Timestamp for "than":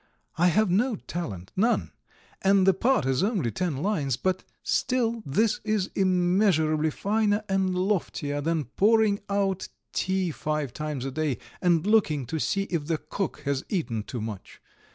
8.41-8.63